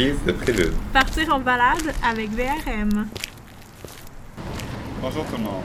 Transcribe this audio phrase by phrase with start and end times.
[0.00, 0.72] guise de prélude.
[0.94, 3.06] Partir en balade avec VRM.
[5.02, 5.64] Bonjour tout le monde.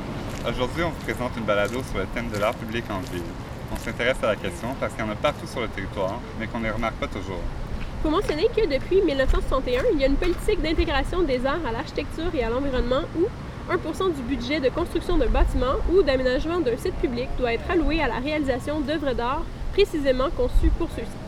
[0.49, 3.31] Aujourd'hui, on vous présente une balado sur le thème de l'art public en ville.
[3.71, 6.48] On s'intéresse à la question parce qu'il y en a partout sur le territoire, mais
[6.48, 7.39] qu'on ne les remarque pas toujours.
[7.79, 11.71] Il faut mentionner que depuis 1961, il y a une politique d'intégration des arts à
[11.71, 13.27] l'architecture et à l'environnement où
[13.71, 18.02] 1% du budget de construction d'un bâtiment ou d'aménagement d'un site public doit être alloué
[18.02, 21.24] à la réalisation d'œuvres d'art précisément conçues pour ceux-ci.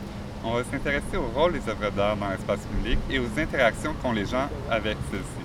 [0.50, 4.14] On va s'intéresser au rôle des œuvres d'art dans l'espace public et aux interactions qu'ont
[4.14, 5.44] les gens avec celles-ci.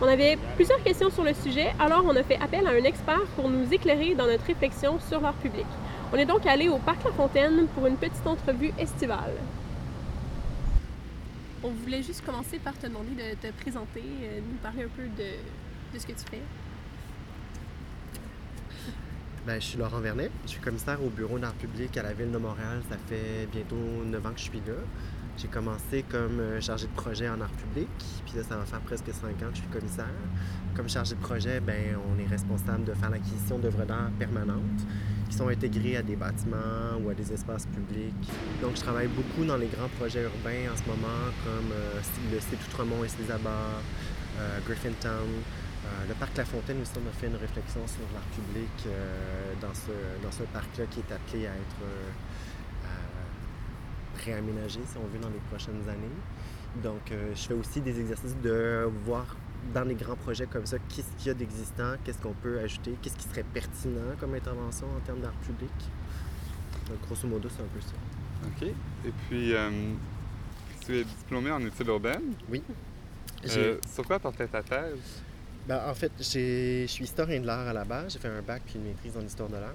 [0.00, 3.26] On avait plusieurs questions sur le sujet, alors on a fait appel à un expert
[3.34, 5.66] pour nous éclairer dans notre réflexion sur l'art public.
[6.12, 9.34] On est donc allé au Parc La Fontaine pour une petite entrevue estivale.
[11.64, 15.02] On voulait juste commencer par te demander de te présenter, euh, nous parler un peu
[15.02, 15.30] de,
[15.94, 16.42] de ce que tu fais.
[19.46, 22.32] Ben, je suis Laurent Vernet, je suis commissaire au bureau d'art public à la Ville
[22.32, 22.82] de Montréal.
[22.90, 24.74] Ça fait bientôt 9 ans que je suis là.
[25.38, 27.88] J'ai commencé comme euh, chargé de projet en art public,
[28.24, 30.10] puis là, ça va faire presque 5 ans que je suis commissaire.
[30.74, 34.82] Comme chargé de projet, ben, on est responsable de faire l'acquisition d'œuvres d'art permanentes
[35.30, 38.28] qui sont intégrées à des bâtiments ou à des espaces publics.
[38.60, 42.00] Donc, je travaille beaucoup dans les grands projets urbains en ce moment, comme euh,
[42.32, 43.82] le site Outremont et ses abords,
[44.40, 45.28] euh, Griffintown,
[46.08, 49.74] le parc La Fontaine aussi, on a fait une réflexion sur l'art public euh, dans
[49.74, 49.90] ce,
[50.22, 52.10] dans ce parc-là qui est appelé à être euh,
[54.24, 56.16] réaménagé, si on veut, dans les prochaines années.
[56.82, 59.36] Donc, je fais aussi des exercices de voir
[59.72, 62.96] dans les grands projets comme ça, qu'est-ce qu'il y a d'existant, qu'est-ce qu'on peut ajouter,
[63.00, 65.70] qu'est-ce qui serait pertinent comme intervention en termes d'art public.
[66.88, 67.94] Donc, grosso modo, c'est un peu ça.
[68.46, 68.68] OK.
[69.06, 69.54] Et puis,
[70.84, 72.34] tu es diplômé en études urbaines?
[72.50, 72.62] Oui.
[73.46, 75.22] sur quoi portait ta thèse?
[75.66, 78.12] Ben, en fait, je suis historien de l'art à la base.
[78.12, 79.74] J'ai fait un bac puis une maîtrise en histoire de l'art.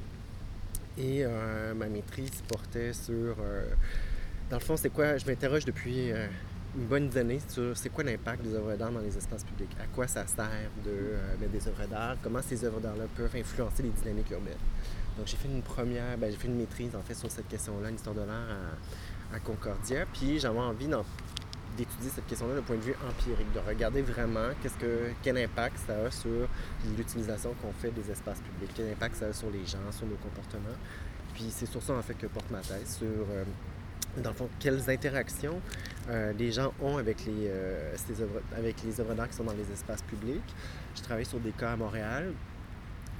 [0.97, 3.35] Et euh, ma maîtrise portait sur.
[3.39, 3.65] Euh,
[4.49, 6.27] dans le fond, c'est quoi Je m'interroge depuis euh,
[6.77, 9.71] une bonne année sur c'est quoi l'impact des œuvres d'art dans les espaces publics?
[9.81, 10.49] À quoi ça sert
[10.85, 12.15] de mettre des œuvres d'art?
[12.23, 14.53] Comment ces œuvres d'art-là peuvent influencer les dynamiques urbaines?
[15.17, 16.17] Donc, j'ai fait une première.
[16.17, 18.47] Ben, j'ai fait une maîtrise en fait sur cette question-là, en histoire de l'art
[19.31, 20.05] à, à Concordia.
[20.13, 21.03] Puis j'avais envie d'en
[22.09, 25.93] cette question-là d'un point de vue empirique, de regarder vraiment qu'est-ce que, quel impact ça
[26.07, 26.47] a sur
[26.97, 30.15] l'utilisation qu'on fait des espaces publics, quel impact ça a sur les gens, sur nos
[30.15, 30.77] comportements.
[31.33, 33.43] Puis c'est sur ça en fait que porte ma thèse, sur euh,
[34.17, 35.61] dans le fond, quelles interactions
[36.09, 39.53] euh, les gens ont avec les, euh, œuvres, avec les œuvres d'art qui sont dans
[39.53, 40.55] les espaces publics.
[40.95, 42.33] Je travaille sur des cas à Montréal,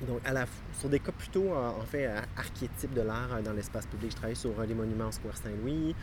[0.08, 0.46] donc, à la,
[0.80, 4.12] sur des cas plutôt, en, fait, archétypes de l'art dans l'espace public.
[4.12, 5.96] Je travaille sur les monuments au Square Saint-Louis.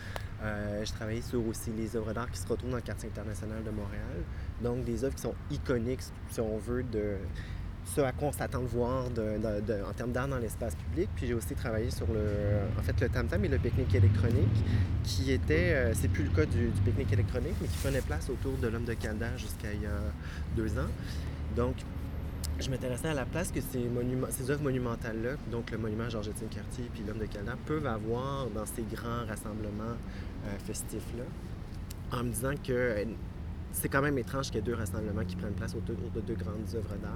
[0.42, 3.62] Euh, je travaille sur aussi les œuvres d'art qui se retrouvent dans le quartier international
[3.64, 4.22] de Montréal.
[4.62, 7.16] Donc, des œuvres qui sont iconiques, si on veut, de
[7.94, 11.08] ce à quoi on s'attend de voir en termes d'art dans l'espace public.
[11.16, 14.64] Puis j'ai aussi travaillé sur le, en fait, le tam-tam et le pique-nique électronique,
[15.04, 18.28] qui était, euh, c'est plus le cas du, du pique-nique électronique, mais qui prenait place
[18.28, 20.00] autour de l'homme de Calder jusqu'à il y a
[20.54, 20.90] deux ans.
[21.56, 21.76] Donc,
[22.60, 27.06] je m'intéressais à la place que ces, œuvres monumentales-là, donc le monument Georges-Étienne Cartier et
[27.06, 29.96] l'Homme de Calder, peuvent avoir dans ces grands rassemblements
[30.46, 31.24] euh, festifs-là,
[32.18, 33.04] en me disant que euh,
[33.70, 36.34] c'est quand même étrange qu'il y ait deux rassemblements qui prennent place autour de deux
[36.34, 37.12] grandes œuvres d'art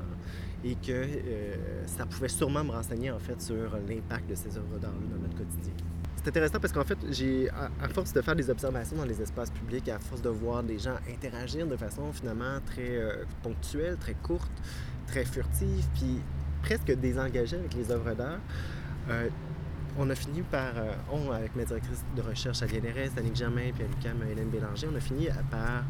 [0.65, 3.57] et que euh, ça pouvait sûrement me renseigner en fait sur
[3.89, 5.73] l'impact de ces œuvres d'art dans notre quotidien.
[6.17, 9.51] C'est intéressant parce qu'en fait, j'ai, à, force de faire des observations dans les espaces
[9.51, 13.03] publics, à force de voir des gens interagir de façon finalement très
[13.43, 14.53] ponctuelle, très courte,
[15.13, 16.21] très furtive, puis
[16.63, 18.39] presque désengagée avec les œuvres d'art.
[19.11, 19.29] Euh,
[19.99, 23.71] on a fini par, euh, on, avec ma directrice de recherche à l'INRS, Annick Germain,
[23.75, 25.85] puis à l'UQAM, Hélène Bélanger, on a fini par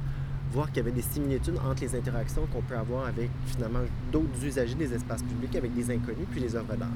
[0.51, 3.79] voir qu'il y avait des similitudes entre les interactions qu'on peut avoir avec finalement
[4.11, 6.89] d'autres usagers des espaces publics, avec des inconnus, puis les œuvres d'art.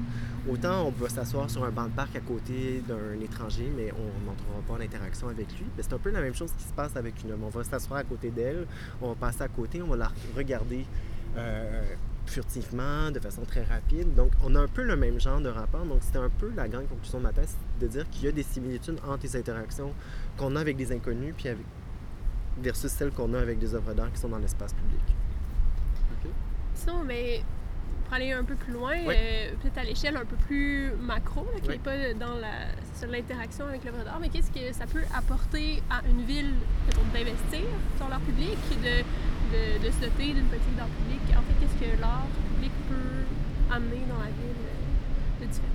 [0.49, 4.29] Autant on peut s'asseoir sur un banc de parc à côté d'un étranger, mais on
[4.29, 5.65] n'entrera pas en interaction avec lui.
[5.79, 7.43] C'est un peu la même chose qui se passe avec une homme.
[7.45, 8.67] On va s'asseoir à côté d'elle,
[9.01, 10.85] on va passer à côté, on va la regarder
[11.37, 11.95] euh,
[12.29, 14.13] furtivement, de façon très rapide.
[14.15, 15.85] Donc, on a un peu le même genre de rapport.
[15.85, 18.31] Donc, c'était un peu la grande conclusion de ma thèse, de dire qu'il y a
[18.31, 19.93] des similitudes entre les interactions
[20.37, 21.65] qu'on a avec des inconnus puis avec,
[22.61, 25.01] versus celles qu'on a avec des œuvres d'art qui sont dans l'espace public.
[26.23, 26.31] OK.
[26.75, 27.41] Sinon, mais
[28.05, 31.69] pour aller un peu plus loin, euh, peut-être à l'échelle un peu plus macro, qui
[31.69, 36.01] n'est pas dans la, l'interaction avec l'œuvre d'art, mais qu'est-ce que ça peut apporter à
[36.07, 36.53] une ville
[37.13, 37.67] d'investir
[37.97, 39.03] sur l'art public, de
[39.51, 41.21] de, de se doter d'une politique d'art public.
[41.31, 45.67] En fait, qu'est-ce que l'art public peut amener dans la ville euh, de différent?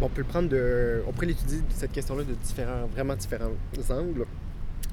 [0.00, 1.02] Bon, on peut le prendre de.
[1.06, 3.52] On pourrait l'étudier cette question-là de différents, vraiment différents
[3.90, 4.26] angles.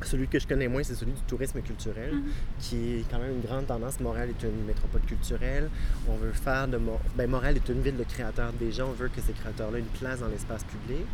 [0.03, 2.59] Celui que je connais moins, c'est celui du tourisme culturel, mm-hmm.
[2.59, 3.99] qui est quand même une grande tendance.
[3.99, 5.69] Montréal est une métropole culturelle.
[6.09, 6.79] On veut faire de
[7.15, 8.85] ben, Montréal est une ville de créateurs déjà.
[8.85, 11.05] On veut que ces créateurs-là aient une place dans l'espace public.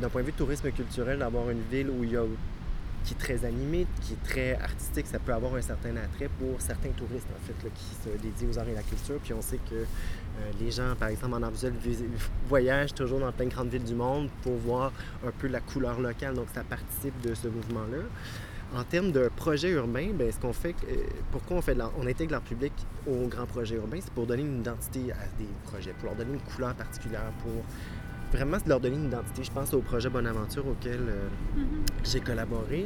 [0.00, 2.24] D'un point de vue de tourisme culturel, d'avoir une ville où il y a
[3.04, 6.60] qui est très animé, qui est très artistique, ça peut avoir un certain attrait pour
[6.60, 9.18] certains touristes, en fait, qui se dédient aux arts et à la culture.
[9.22, 11.52] Puis on sait que euh, les gens, par exemple, en art
[12.48, 14.92] voyagent toujours dans plein de grandes villes du monde pour voir
[15.26, 16.34] un peu la couleur locale.
[16.34, 18.04] Donc, ça participe de ce mouvement-là.
[18.74, 22.32] En termes de projet urbain, ben, ce qu'on fait, euh, pourquoi on fait on intègre
[22.32, 22.72] l'art public
[23.06, 26.32] au grand projet urbain, c'est pour donner une identité à des projets, pour leur donner
[26.32, 27.52] une couleur particulière, pour
[28.32, 29.44] vraiment leur donner une identité.
[29.44, 32.10] Je pense au projet Bonaventure auquel euh, mm-hmm.
[32.10, 32.84] j'ai collaboré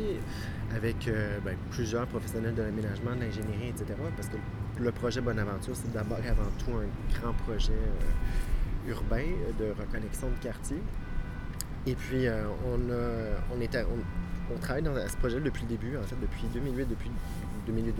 [0.75, 3.87] avec euh, ben, plusieurs professionnels de l'aménagement, de l'ingénierie, etc.
[4.16, 4.37] Parce que
[4.81, 9.25] le projet Bonaventure, c'est d'abord et avant tout un grand projet euh, urbain
[9.58, 10.78] de reconnexion de quartier.
[11.87, 12.26] Et puis,
[12.66, 13.84] on, a, on, était,
[14.52, 17.10] on, travaille dans ce projet depuis le début, en fait, depuis 2008, depuis
[17.69, 17.93] 2008-2009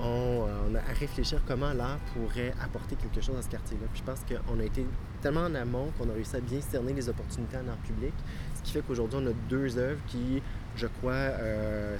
[0.00, 3.86] on, a à réfléchir comment l'art pourrait apporter quelque chose à ce quartier-là.
[3.94, 4.86] Je pense qu'on a été
[5.22, 8.14] tellement en amont qu'on a réussi à bien cerner les opportunités en art public,
[8.64, 10.42] qui fait qu'aujourd'hui, on a deux œuvres qui,
[10.74, 11.96] je crois, euh,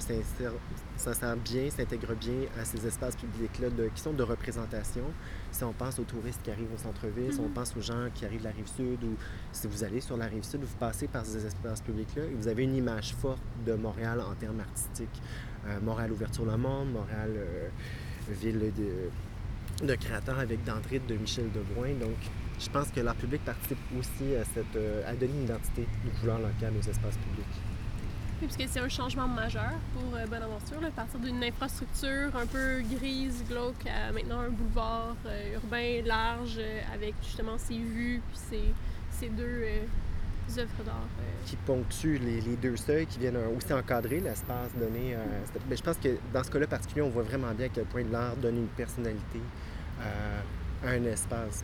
[1.43, 5.03] bien, s'intègrent bien à ces espaces publics-là qui sont de représentation.
[5.51, 7.53] Si on pense aux touristes qui arrivent au centre-ville, si on mm-hmm.
[7.53, 9.15] pense aux gens qui arrivent de la rive sud, ou
[9.53, 12.47] si vous allez sur la rive sud, vous passez par ces espaces publics-là et vous
[12.47, 15.21] avez une image forte de Montréal en termes artistiques.
[15.67, 17.69] Euh, Montréal Ouverture le Monde, Montréal euh,
[18.29, 21.93] Ville de, de créateurs avec Dendrite de Michel Debrun.
[21.99, 22.17] Donc,
[22.59, 26.11] je pense que l'art public participe aussi à, cette, euh, à donner une identité, une
[26.19, 27.45] couleur locale aux espaces publics.
[28.41, 32.45] Oui, parce que c'est un changement majeur pour Bonaventure, là, à partir d'une infrastructure un
[32.45, 35.15] peu grise, glauque, à maintenant un boulevard
[35.53, 36.59] urbain large
[36.93, 38.73] avec justement ses vues puis ses,
[39.11, 39.63] ces deux
[40.57, 41.07] œuvres d'art.
[41.45, 45.15] Qui ponctuent les, deux seuils, qui viennent aussi encadrer l'espace donné.
[45.15, 45.17] Euh,
[45.69, 48.35] je pense que dans ce cas-là particulier, on voit vraiment bien à quel point l'art
[48.35, 49.39] donne une personnalité
[50.01, 50.41] euh,
[50.85, 51.63] à un espace.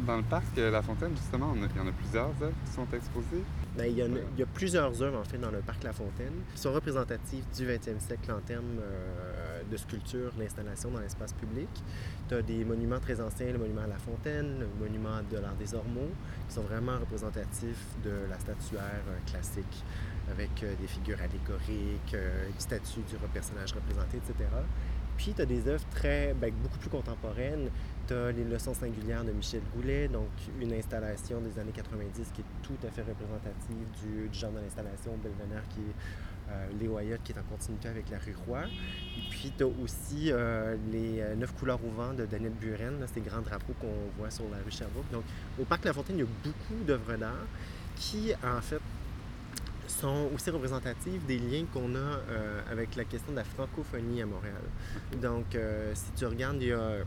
[0.00, 3.42] Dans le parc La Fontaine, justement, il y en a plusieurs œuvres qui sont exposées.
[3.76, 6.72] Bien, il, y a, plusieurs œuvres, en fait, dans le parc La Fontaine qui sont
[6.72, 11.68] représentatives du 20e siècle en termes euh, de sculpture, d'installation dans l'espace public.
[12.28, 15.54] Tu as des monuments très anciens, le monument à La Fontaine, le monument de l'art
[15.54, 16.10] des Ormeaux,
[16.48, 19.82] qui sont vraiment représentatifs de la statuaire euh, classique,
[20.30, 24.34] avec euh, des figures allégoriques, une statue du personnage représenté, etc.
[25.16, 27.70] Puis tu as des œuvres très, ben, beaucoup plus contemporaines.
[28.06, 30.28] Tu as les leçons singulières de Michel Goulet, donc
[30.60, 35.12] une installation des années 90 qui est tout à fait représentative du, genre de l'installation
[35.22, 38.64] Belvénère qui est euh, Léo qui est en continuité avec la rue Roy.
[38.64, 43.04] Et puis tu as aussi euh, les euh, Neuf couleurs au vent de Daniel Buren,
[43.12, 45.10] ces grands drapeaux qu'on voit sur la rue Sherbrooke.
[45.10, 45.24] Donc
[45.58, 47.46] au Parc La Fontaine, il y a beaucoup d'œuvres d'art
[47.96, 48.80] qui, en fait,
[50.00, 54.26] sont aussi représentatives des liens qu'on a euh, avec la question de la francophonie à
[54.26, 54.62] Montréal.
[55.20, 56.98] Donc, euh, si tu regardes, il y a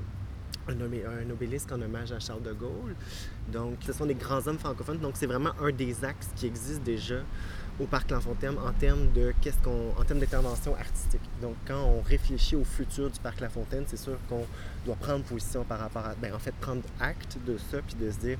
[0.68, 2.96] un, obélisque en hommage à Charles de Gaulle.
[3.52, 5.00] Donc, ce sont des grands hommes francophones.
[5.00, 7.22] Donc, c'est vraiment un des axes qui existe déjà
[7.80, 11.22] au Parc Lafontaine en termes de qu'est-ce qu'on en termes d'intervention artistique.
[11.42, 14.46] Donc quand on réfléchit au futur du Parc La Fontaine, c'est sûr qu'on
[14.86, 18.12] doit prendre position par rapport à ben, en fait prendre acte de ça puis de
[18.12, 18.38] se dire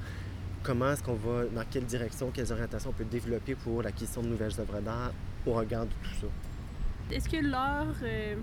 [0.64, 4.28] comment est-ce qu'on va, dans quelle direction, quelles orientations on peut développer pour l'acquisition de
[4.28, 5.12] nouvelles œuvres d'art
[5.46, 6.28] au regard de tout ça?
[7.16, 8.36] Est-ce que l'art euh,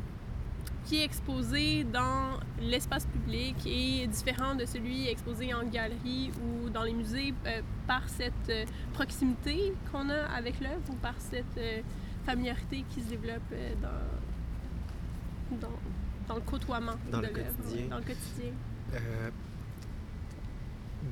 [0.85, 6.83] qui est exposé dans l'espace public est différent de celui exposé en galerie ou dans
[6.83, 11.85] les musées euh, par cette euh, proximité qu'on a avec l'œuvre ou par cette
[12.25, 15.79] familiarité qui se développe dans, dans,
[16.27, 18.53] dans, le côtoiement dans de l'œuvre, dans le quotidien?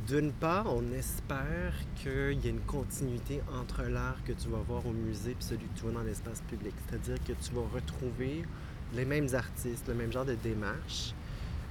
[0.09, 4.85] D'une part, on espère qu'il y a une continuité entre l'art que tu vas voir
[4.85, 6.75] au musée et celui que tu vois dans l'espace public.
[6.89, 8.45] C'est-à-dire que tu vas retrouver
[8.93, 11.15] les mêmes artistes, le même genre de démarche.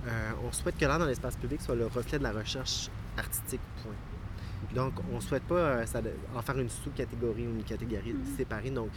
[0.07, 3.61] Euh, on souhaite que l'art dans l'espace public soit le reflet de la recherche artistique,
[3.83, 3.93] point.
[4.73, 5.85] Donc, on ne souhaite pas euh,
[6.33, 8.37] en faire une sous-catégorie ou une catégorie mm-hmm.
[8.37, 8.71] séparée.
[8.71, 8.89] Donc,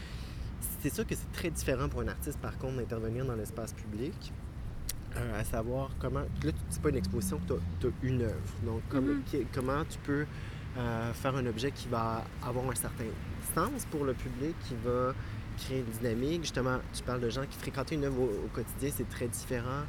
[0.81, 4.33] c'est sûr que c'est très différent pour un artiste, par contre, d'intervenir dans l'espace public.
[5.17, 6.21] Euh, à savoir comment.
[6.21, 7.55] Là, c'est pas une exposition, tu
[7.87, 8.35] as, une œuvre.
[8.65, 9.47] Donc, mm-hmm.
[9.53, 10.27] comment tu peux
[10.77, 13.05] euh, faire un objet qui va avoir un certain
[13.55, 15.15] sens pour le public, qui va
[15.57, 16.43] créer une dynamique.
[16.43, 19.85] Justement, tu parles de gens qui fréquentent une œuvre au, quotidien, c'est très différent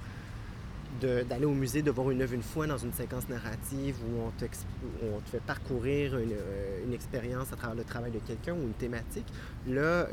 [1.01, 4.31] d'aller au musée, de voir une œuvre une fois dans une séquence narrative où on
[4.31, 4.45] te,
[5.03, 8.61] on te fait parcourir une, euh, une, expérience à travers le travail de quelqu'un ou
[8.61, 9.27] une thématique.
[9.67, 10.07] Là,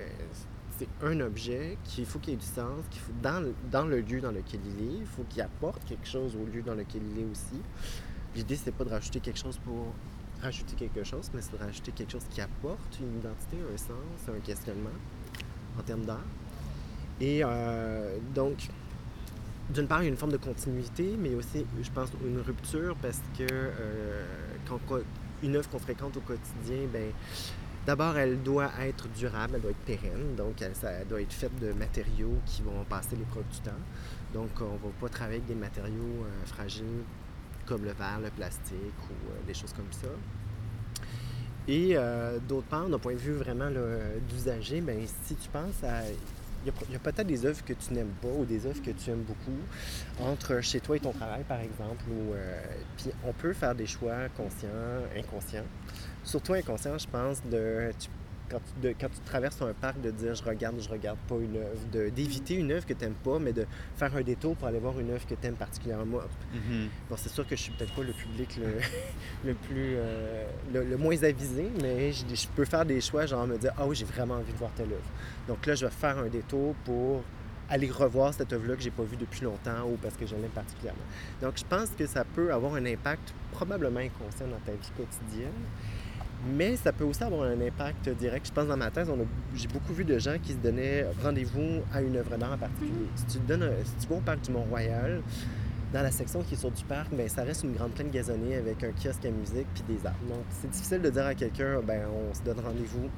[0.78, 4.20] c'est un objet qu'il faut qu'il ait du sens, qu'il faut dans, dans, le lieu
[4.20, 7.22] dans lequel il est, il faut qu'il apporte quelque chose au lieu dans lequel il
[7.22, 7.60] est aussi.
[8.34, 9.92] L'idée, c'est pas de rajouter quelque chose pour
[10.42, 14.28] rajouter quelque chose, mais c'est de rajouter quelque chose qui apporte une identité, un sens,
[14.28, 14.90] un questionnement
[15.78, 16.24] en termes d'art.
[17.20, 18.68] Et euh, donc,
[19.70, 22.96] d'une part, il y a une forme de continuité, mais aussi, je pense, une rupture
[23.00, 24.24] parce que euh,
[24.68, 24.80] quand
[25.42, 27.12] une œuvre qu'on fréquente au quotidien, ben
[27.86, 30.72] D'abord, elle doit être durable, elle doit être pérenne, donc elle,
[31.06, 33.72] doit être faite de matériaux qui vont passer les preuves du temps.
[34.32, 37.02] Donc, on ne va pas travailler avec des matériaux euh, fragiles
[37.66, 40.08] comme le verre, le plastique ou euh, des choses comme ça.
[41.68, 43.68] Et euh, d'autre part, d'un point de vue vraiment
[44.28, 46.02] d'usager, ben, si tu penses à
[46.66, 49.10] il y a, peut-être des œuvres que tu n'aimes pas ou des œuvres que tu
[49.10, 49.58] aimes beaucoup
[50.18, 52.04] entre chez toi et ton travail, par exemple.
[52.96, 54.68] puis on peut faire des choix conscients,
[55.14, 55.66] inconscients
[56.24, 57.90] surtout inconscient, je pense, de,
[58.50, 61.36] quand, tu, quand, tu, traverses un parc, de dire je regarde ou je regarde pas
[61.36, 63.66] une œuvre, d'éviter une œuvre que tu n'aimes pas, mais de
[63.96, 66.18] faire un détour pour aller voir une œuvre que tu aimes particulièrement.
[66.18, 66.88] Mm-hmm.
[67.08, 68.58] Bon, c'est sûr que je suis peut-être pas le public
[69.44, 73.58] le, plus euh, le, moins avisé, mais je, je, peux faire des choix, genre me
[73.58, 75.10] dire Ah oui, j'ai vraiment envie de voir telle œuvre.
[75.48, 77.22] Donc là, je vais faire un détour pour
[77.68, 80.50] aller revoir cette œuvre-là que j'ai pas vue depuis longtemps ou parce que je l'aime
[80.50, 81.02] particulièrement.
[81.40, 85.50] Donc je pense que ça peut avoir un impact probablement inconscient dans ta vie quotidienne.
[86.46, 88.46] Mais ça peut aussi avoir un impact direct.
[88.46, 89.10] Je pense dans ma thèse,
[89.54, 92.90] j'ai beaucoup vu de gens qui se donnaient rendez-vous à une œuvre d'art en particulier.
[92.90, 93.30] Mm-hmm.
[93.30, 95.22] Si tu, donnes si tu vas au parc du Mont-Royal,
[95.92, 98.56] dans la section qui est sur du parc, bien, ça reste une grande plaine gazonnée
[98.56, 100.18] avec un kiosque à musique puis des arbres.
[100.28, 103.08] Donc, c'est difficile de dire à quelqu'un, ben, on se donne rendez-vous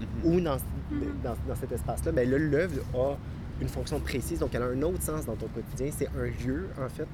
[0.00, 0.24] mm-hmm.
[0.24, 1.22] ou dans, mm-hmm.
[1.22, 2.12] dans, dans, cet espace-là.
[2.12, 3.16] Bien, là, l'œuvre a
[3.60, 5.92] une fonction précise, donc elle a un autre sens dans ton quotidien.
[5.96, 7.06] C'est un lieu, en fait,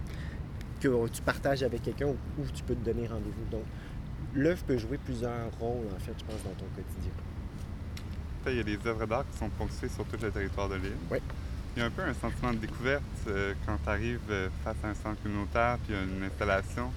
[0.80, 3.50] que tu partages avec quelqu'un où tu peux te donner rendez-vous.
[3.50, 3.64] Donc,
[4.34, 7.12] l'œuvre peut jouer plusieurs rôles, en fait, je pense, dans ton quotidien.
[8.46, 10.96] Il y a des œuvres d'art qui sont ponctuées sur tout le territoire de l'île.
[11.10, 11.18] Oui.
[11.76, 14.76] Il y a un peu un sentiment de découverte euh, quand tu arrives euh, face
[14.82, 16.90] à un centre communautaire puis une installation.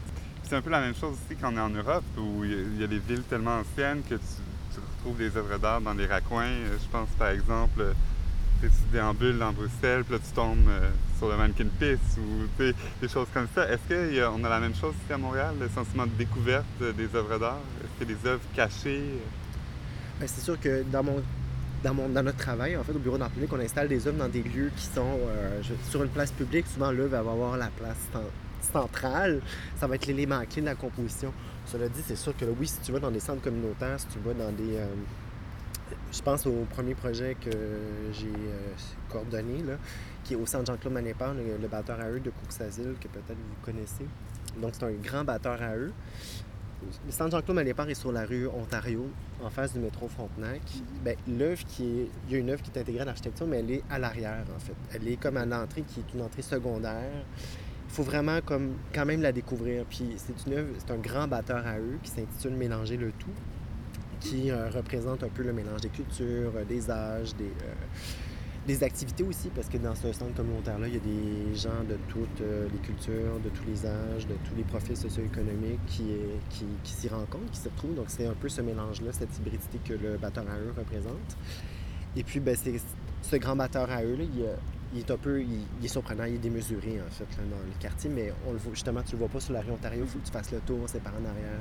[0.44, 2.84] C'est un peu la même chose aussi quand on est en Europe où il y
[2.84, 6.46] a, des villes tellement anciennes que tu, retrouves des œuvres d'art dans des raccoins.
[6.46, 7.94] Euh, je pense par exemple
[8.68, 13.08] tu déambules dans Bruxelles, puis là tu tombes euh, sur le mannequin piste ou des
[13.08, 13.70] choses comme ça.
[13.70, 17.40] Est-ce qu'on a, la même chose ici à Montréal, le sentiment de découverte des œuvres
[17.40, 17.60] d'art?
[17.84, 19.04] Est-ce qu'il y a des œuvres cachées?
[20.20, 21.22] Ben, c'est sûr que dans mon,
[21.84, 24.44] dans, notre travail, en fait, au bureau d'art public, on installe des œuvres dans des
[24.44, 26.68] lieux qui sont euh, sur une place publique.
[26.68, 27.98] Souvent, l'œuvre va avoir la place
[28.72, 29.42] centrale.
[29.80, 31.34] Ça va être l'élément clé de la composition.
[31.66, 34.20] Cela dit, c'est sûr que oui, si tu vas dans des centres communautaires, si tu
[34.20, 34.86] vas dans des, euh,
[36.12, 37.52] je pense au premier projet que
[38.12, 38.74] j'ai euh,
[39.10, 39.64] coordonné,
[40.24, 43.66] qui est au centre Jean-Claude Manépar, le, batteur à eux de Course-Asile, que peut-être vous
[43.66, 44.06] connaissez.
[44.62, 45.94] Donc, c'est un grand batteur à eux.
[47.06, 49.08] Le centre Jean-Claude Manépar est sur la rue Ontario,
[49.44, 50.62] en face du métro Frontenac.
[51.04, 52.10] Bien, l'œuvre qui est...
[52.28, 54.44] Il y a une œuvre qui est intégrée à l'architecture, mais elle est à l'arrière,
[54.56, 54.76] en fait.
[54.94, 57.24] Elle est comme à l'entrée, qui est une entrée secondaire.
[57.88, 59.86] Il faut vraiment comme quand même la découvrir.
[59.86, 63.28] Puis c'est une œuvre, c'est un grand batteur à eux qui s'intitule Mélanger le tout
[64.22, 67.74] qui euh, représente un peu le mélange des cultures, euh, des âges, des, euh,
[68.68, 71.98] des activités aussi, parce que dans ce centre communautaire-là, il y a des gens de
[72.08, 76.14] toutes les cultures, de tous les âges, de tous les profils socio-économiques qui,
[76.52, 77.96] qui, s'y rencontrent, qui s'y retrouvent.
[77.96, 81.38] Donc, c'est un peu ce mélange-là, cette hybridité que le batteur à eux représente.
[82.16, 82.80] Et puis, ben, c'est
[83.24, 84.46] ce grand batteur à eux, là, il,
[84.94, 88.10] il est un peu, il, est surprenant, il est démesuré en fait dans le quartier,
[88.10, 88.34] mais
[88.74, 90.60] justement, tu le vois pas sur la rue Ontario, il faut que tu fasses le
[90.60, 91.60] tour, c'est par en arrière.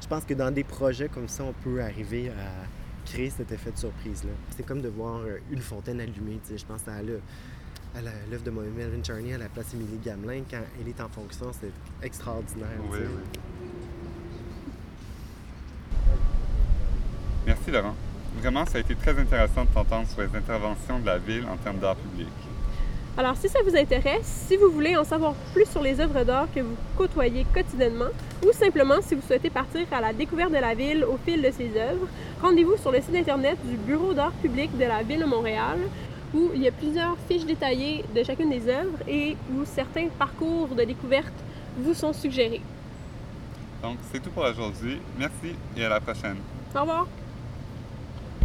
[0.00, 2.66] Je pense que dans des projets comme ça, on peut arriver à
[3.04, 4.32] créer cet effet de surprise-là.
[4.56, 9.34] C'est comme de voir euh, une fontaine allumée, je pense à l'œuvre de Melvin Charney
[9.34, 11.72] à la place Émilie Gamelin, quand elle est en fonction, c'est
[12.02, 12.68] extraordinaire.
[12.90, 12.98] Oui,
[17.46, 17.96] Merci Laurent.
[18.38, 21.56] Vraiment, ça a été très intéressant de t'entendre sur les interventions de la ville en
[21.56, 22.28] termes d'art public.
[23.16, 26.46] Alors, si ça vous intéresse, si vous voulez en savoir plus sur les œuvres d'art
[26.54, 28.10] que vous côtoyez quotidiennement,
[28.46, 31.50] ou simplement si vous souhaitez partir à la découverte de la ville au fil de
[31.50, 32.06] ses œuvres,
[32.40, 35.78] rendez-vous sur le site internet du Bureau d'art public de la ville de Montréal,
[36.32, 40.68] où il y a plusieurs fiches détaillées de chacune des œuvres et où certains parcours
[40.68, 41.34] de découverte
[41.78, 42.62] vous sont suggérés.
[43.82, 45.00] Donc, c'est tout pour aujourd'hui.
[45.18, 46.36] Merci et à la prochaine.
[46.74, 47.06] Au revoir.